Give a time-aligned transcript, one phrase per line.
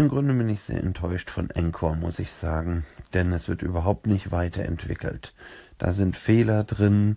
[0.00, 4.06] Im Grunde bin ich sehr enttäuscht von Encore, muss ich sagen, denn es wird überhaupt
[4.06, 5.34] nicht weiterentwickelt.
[5.76, 7.16] Da sind Fehler drin,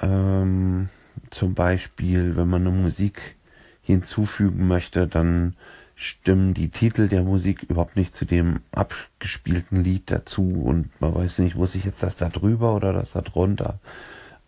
[0.00, 0.88] ähm,
[1.30, 3.36] zum Beispiel, wenn man eine Musik
[3.82, 5.54] hinzufügen möchte, dann
[5.94, 10.60] stimmen die Titel der Musik überhaupt nicht zu dem abgespielten Lied dazu.
[10.64, 13.78] Und man weiß nicht, muss ich jetzt das da drüber oder das da drunter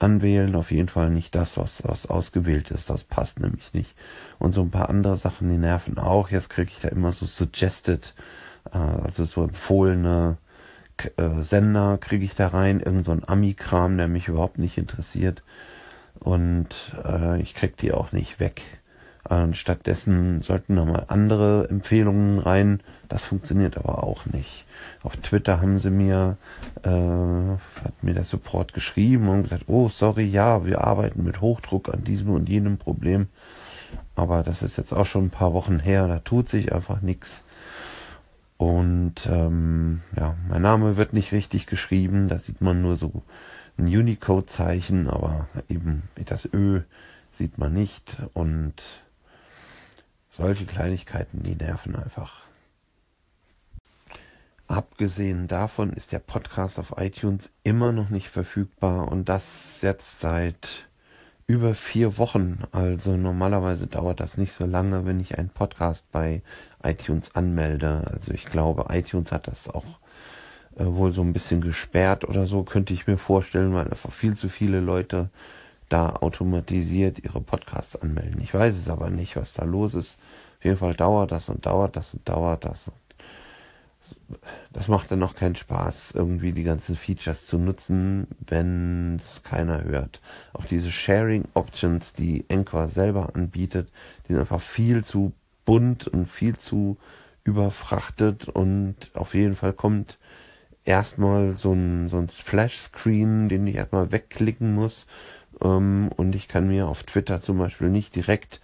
[0.04, 0.54] anwählen.
[0.54, 2.90] Auf jeden Fall nicht das, was, was ausgewählt ist.
[2.90, 3.96] Das passt nämlich nicht.
[4.38, 6.30] Und so ein paar andere Sachen, die nerven auch.
[6.30, 8.14] Jetzt kriege ich da immer so suggested,
[8.72, 10.36] äh, also so empfohlene
[11.16, 12.80] äh, Sender kriege ich da rein.
[12.80, 15.42] Irgend so ein Ami-Kram, der mich überhaupt nicht interessiert.
[16.20, 16.68] Und
[17.04, 18.62] äh, ich krieg die auch nicht weg.
[19.28, 22.80] Und stattdessen sollten nochmal andere Empfehlungen rein.
[23.08, 24.66] Das funktioniert aber auch nicht.
[25.02, 26.36] Auf Twitter haben sie mir,
[26.82, 31.92] äh, hat mir der Support geschrieben und gesagt, oh, sorry, ja, wir arbeiten mit Hochdruck
[31.92, 33.28] an diesem und jenem Problem.
[34.14, 37.44] Aber das ist jetzt auch schon ein paar Wochen her, da tut sich einfach nichts.
[38.56, 43.22] Und ähm, ja, mein Name wird nicht richtig geschrieben, da sieht man nur so
[43.76, 46.80] ein Unicode-Zeichen, aber eben das Ö
[47.32, 48.22] sieht man nicht.
[48.32, 49.03] Und
[50.36, 52.42] solche Kleinigkeiten, die nerven einfach.
[54.66, 60.86] Abgesehen davon ist der Podcast auf iTunes immer noch nicht verfügbar und das jetzt seit
[61.46, 62.64] über vier Wochen.
[62.72, 66.42] Also normalerweise dauert das nicht so lange, wenn ich einen Podcast bei
[66.82, 68.10] iTunes anmelde.
[68.10, 69.84] Also ich glaube, iTunes hat das auch
[70.76, 74.34] äh, wohl so ein bisschen gesperrt oder so, könnte ich mir vorstellen, weil einfach viel
[74.34, 75.28] zu viele Leute
[75.88, 78.40] da automatisiert ihre Podcasts anmelden.
[78.40, 80.18] Ich weiß es aber nicht, was da los ist.
[80.58, 82.90] Auf jeden Fall dauert das und dauert das und dauert das.
[84.72, 89.84] Das macht dann noch keinen Spaß, irgendwie die ganzen Features zu nutzen, wenn es keiner
[89.84, 90.20] hört.
[90.52, 93.90] Auch diese Sharing Options, die Anchor selber anbietet,
[94.24, 95.32] die sind einfach viel zu
[95.64, 96.98] bunt und viel zu
[97.44, 100.18] überfrachtet und auf jeden Fall kommt
[100.84, 105.06] erstmal so ein, so ein Splash-Screen, den ich erstmal wegklicken muss.
[105.62, 108.60] Ähm, und ich kann mir auf Twitter zum Beispiel nicht direkt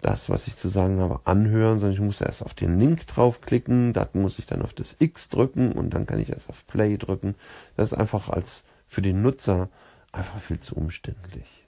[0.00, 3.92] das, was ich zu sagen habe, anhören, sondern ich muss erst auf den Link draufklicken,
[3.92, 6.96] dann muss ich dann auf das X drücken und dann kann ich erst auf Play
[6.98, 7.34] drücken.
[7.76, 9.68] Das ist einfach als für den Nutzer
[10.12, 11.65] einfach viel zu umständlich.